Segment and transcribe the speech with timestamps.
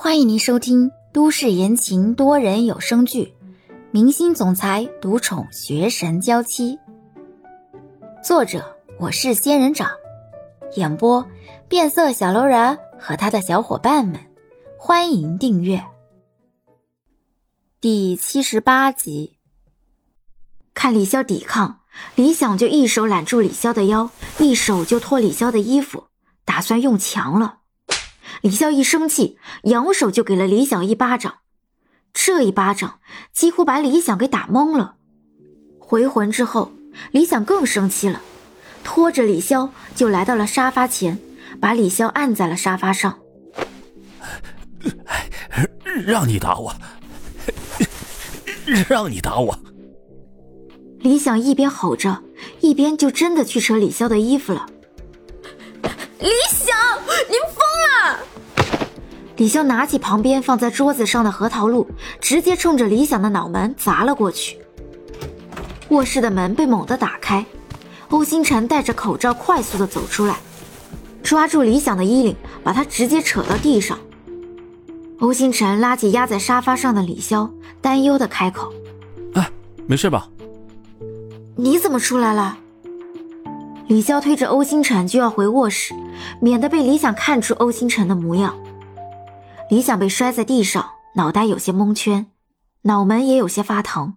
[0.00, 3.34] 欢迎您收听都市言情多人有声剧
[3.90, 6.76] 《明星总裁独宠学神娇妻》，
[8.22, 9.90] 作者我是仙人掌，
[10.76, 11.26] 演播
[11.68, 14.20] 变色小楼人和他的小伙伴们。
[14.78, 15.84] 欢迎订阅
[17.80, 19.36] 第七十八集。
[20.74, 21.80] 看李潇抵抗，
[22.14, 24.08] 李想就一手揽住李潇的腰，
[24.38, 26.04] 一手就脱李潇的衣服，
[26.44, 27.57] 打算用强了。
[28.42, 31.36] 李潇一生气，扬手就给了李想一巴掌，
[32.12, 33.00] 这一巴掌
[33.32, 34.96] 几乎把李想给打懵了。
[35.78, 36.72] 回魂之后，
[37.10, 38.20] 李想更生气了，
[38.84, 41.18] 拖着李潇就来到了沙发前，
[41.60, 43.18] 把李潇按在了沙发上。
[46.06, 46.74] 让你打我，
[48.88, 49.58] 让你打我！
[51.00, 52.22] 李想一边吼着，
[52.60, 54.68] 一边就真的去扯李潇的衣服了。
[56.20, 56.76] 李想，
[57.28, 57.57] 您疯了！
[59.38, 61.86] 李潇拿起旁边放在桌子上的核桃露，
[62.20, 64.58] 直接冲着李想的脑门砸了过去。
[65.90, 67.46] 卧室的门被猛地打开，
[68.08, 70.36] 欧星辰戴着口罩快速的走出来，
[71.22, 73.96] 抓住李想的衣领，把他直接扯到地上。
[75.20, 77.48] 欧星辰拉起压在沙发上的李潇，
[77.80, 78.72] 担忧的开口
[79.34, 79.48] ：“哎，
[79.86, 80.28] 没事吧？
[81.54, 82.58] 你怎么出来了？”
[83.86, 85.94] 李潇推着欧星辰就要回卧室，
[86.40, 88.52] 免得被李想看出欧星辰的模样。
[89.70, 92.32] 李想被摔在地上，脑袋有些蒙圈，
[92.82, 94.16] 脑门也有些发疼，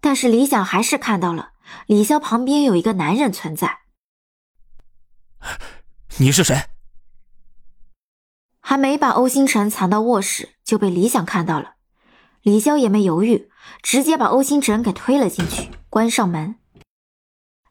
[0.00, 1.52] 但是李想还是看到了
[1.86, 3.82] 李潇旁边有一个男人存在。
[6.18, 6.70] 你是谁？
[8.60, 11.74] 还没把欧星辰藏到卧室，就被李想看到了。
[12.42, 13.50] 李潇也没犹豫，
[13.82, 16.56] 直接把欧星辰给推了进去，关上门。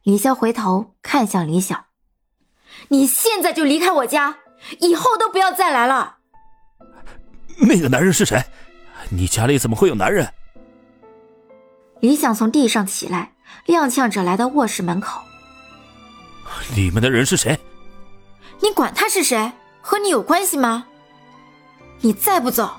[0.03, 1.87] 李潇回头看向李想
[2.89, 4.37] ：“你现在就离开我家，
[4.79, 6.18] 以后都不要再来了。”
[7.59, 8.43] 那个男人是谁？
[9.09, 10.27] 你家里怎么会有男人？
[11.99, 13.33] 李想从地上起来，
[13.67, 15.21] 踉跄着来到卧室门口。
[16.75, 17.59] 里面的人是谁？
[18.61, 20.85] 你管他是谁，和你有关系吗？
[22.01, 22.71] 你再不走，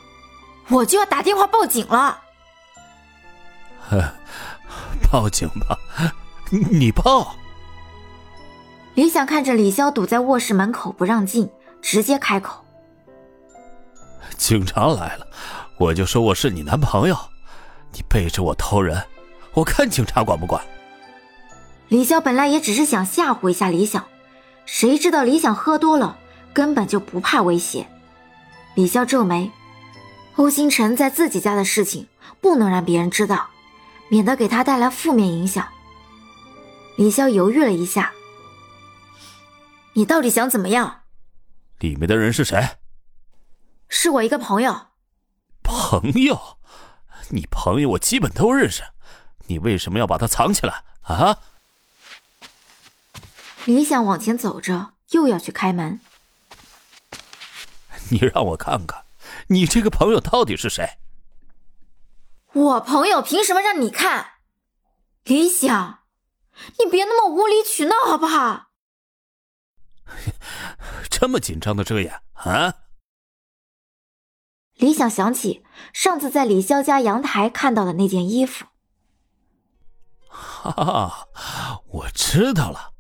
[0.69, 2.19] 我就要打电话报警了。
[5.11, 5.79] 报警吧，
[6.51, 7.35] 你报。
[8.95, 11.51] 李想看着李潇堵在卧室门口不让进，
[11.83, 12.65] 直接开口。
[14.37, 15.27] 警察来了，
[15.77, 17.17] 我就说我是你男朋友，
[17.93, 19.03] 你背着我偷人，
[19.53, 20.63] 我看警察管不管。
[21.89, 24.07] 李潇本来也只是想吓唬一下李想，
[24.65, 26.17] 谁知道李想喝多了，
[26.53, 27.87] 根本就不怕威胁。
[28.75, 29.51] 李潇皱眉，
[30.37, 32.07] 欧星辰在自己家的事情
[32.41, 33.49] 不能让别人知道，
[34.09, 35.67] 免得给他带来负面影响。
[36.97, 38.13] 李潇犹豫了一下，
[39.95, 41.01] 你到底想怎么样？
[41.81, 42.63] 里面的人是谁？
[43.91, 44.87] 是我一个朋友，
[45.63, 46.59] 朋友，
[47.31, 48.85] 你朋友我基本都认识，
[49.49, 51.39] 你为什么要把他藏起来啊？
[53.67, 56.01] 李想往前走着，又要去开门。
[58.11, 59.05] 你让我看看，
[59.49, 60.99] 你这个朋友到底是谁？
[62.53, 64.35] 我朋友凭什么让你看？
[65.25, 66.05] 李想，
[66.79, 68.71] 你别那么无理取闹好不好？
[71.11, 72.75] 这么紧张的遮掩啊？
[75.01, 75.63] 想想起
[75.95, 78.67] 上次在李潇家阳台看到的那件衣服，
[80.29, 80.71] 哈
[81.33, 82.91] 哈，我知道了，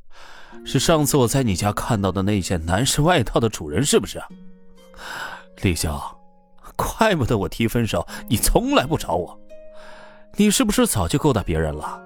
[0.64, 4.18] 是上次我在你家看到的那件男士外套的主人，是不是？
[5.60, 6.00] 李潇，
[6.74, 9.38] 怪不得我提分手你从来不找我，
[10.36, 12.02] 你是不是早就勾搭别人了？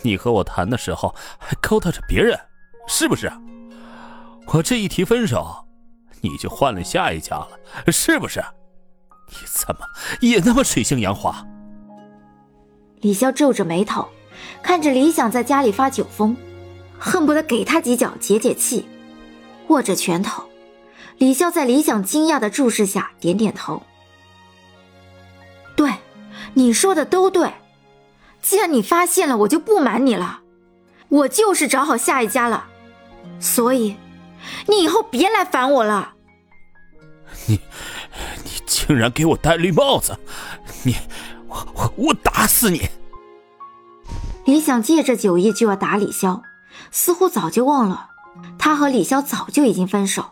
[0.00, 2.40] 你和我谈的时候还勾搭着别人，
[2.88, 3.30] 是不是？
[4.46, 5.66] 我这一提分手，
[6.22, 7.48] 你就换了下一家了，
[7.92, 8.42] 是不是？
[9.28, 9.86] 你怎么
[10.20, 11.46] 也那么水性杨花？
[13.00, 14.08] 李潇皱着眉头，
[14.62, 16.36] 看着李想在家里发酒疯，
[16.98, 18.88] 恨不得给他几脚解解气。
[19.68, 20.44] 握着拳头，
[21.18, 23.82] 李潇在李想惊讶的注视下点点头
[25.76, 25.92] ：“对，
[26.54, 27.52] 你说的都对。
[28.40, 30.40] 既然你发现了，我就不瞒你了，
[31.08, 32.68] 我就是找好下一家了。
[33.40, 33.96] 所以，
[34.68, 36.14] 你以后别来烦我了。”
[37.46, 37.60] 你。
[38.86, 40.16] 竟然给我戴绿帽子！
[40.84, 40.94] 你，
[41.48, 42.88] 我我我打死你！
[44.44, 46.40] 李想借着酒意就要打李潇，
[46.92, 48.10] 似乎早就忘了
[48.58, 50.26] 他和李潇早就已经分手，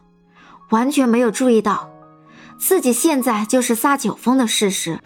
[0.71, 1.91] 完全没有注意到
[2.57, 5.01] 自己现在就是撒酒疯的事实。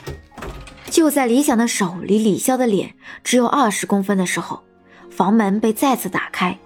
[0.91, 2.95] 就在李想的手离李潇的脸
[3.25, 4.63] 只有二十公分的时候，
[5.11, 6.59] 房门被再次打开，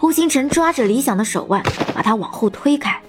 [0.00, 1.62] 欧星辰抓着李想的手腕，
[1.94, 3.00] 把他往后推开，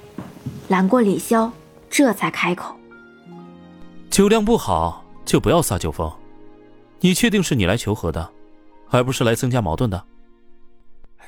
[0.68, 1.52] 揽过李潇，
[1.90, 2.76] 这才开口。
[4.14, 6.16] 酒量不好就不要撒酒疯。
[7.00, 8.32] 你确定是你来求和的，
[8.92, 10.06] 而不是来增加矛盾的？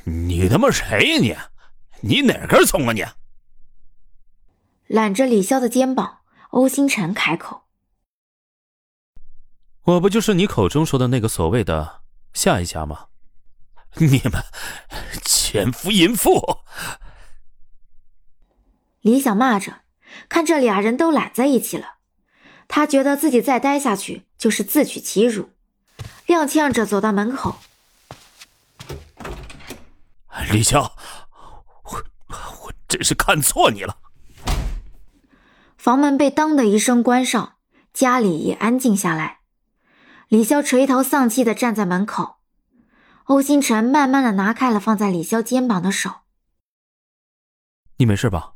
[0.03, 1.49] 你他妈谁呀
[2.03, 2.17] 你？
[2.17, 3.03] 你哪根葱啊你？
[4.85, 6.19] 揽着李潇的肩膀，
[6.51, 7.63] 欧星辰开口
[9.85, 12.01] ：“我不就是你口中说的那个所谓的
[12.33, 13.07] 下一家吗？
[13.95, 14.43] 你们
[15.23, 16.59] 奸夫淫妇！”
[19.01, 19.81] 李想骂着，
[20.29, 21.94] 看这俩人都揽在一起了，
[22.67, 25.49] 他觉得自己再待下去就是自取其辱，
[26.27, 27.55] 踉跄着走到门口。
[30.51, 30.91] 李潇，
[31.83, 33.97] 我我真是看错你了。
[35.77, 37.57] 房门被当的一声关上，
[37.93, 39.39] 家里也安静下来。
[40.27, 42.37] 李潇垂头丧气的站在门口，
[43.25, 46.11] 欧星辰慢慢的拿开了放在李潇肩膀的手。
[47.97, 48.53] 你没事吧？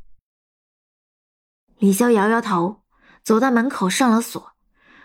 [1.78, 2.82] 李潇摇摇头，
[3.24, 4.54] 走到门口上了锁，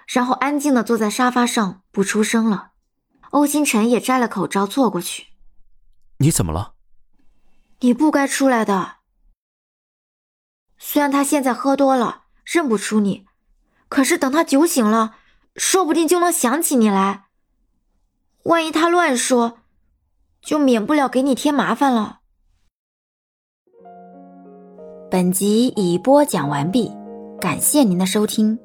[0.06, 2.72] 然后安静的坐在沙发上不出声了。
[3.30, 5.26] 欧星辰也摘了口罩坐过去。
[6.18, 6.74] 你怎么了？
[7.80, 8.96] 你不该出来的。
[10.78, 13.26] 虽然他现在喝多了，认不出你，
[13.88, 15.16] 可是等他酒醒了，
[15.56, 17.24] 说不定就能想起你来。
[18.44, 19.60] 万一他乱说，
[20.40, 22.20] 就免不了给你添麻烦了。
[25.10, 26.92] 本集已播讲完毕，
[27.44, 28.63] 感谢您的收听。